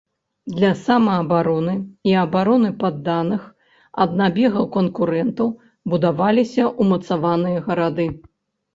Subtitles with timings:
[0.59, 1.75] Для самаабароны
[2.11, 3.45] і абароны падданых
[4.07, 5.47] ад набегаў канкурэнтаў
[5.95, 8.13] будаваліся умацаваныя гарады.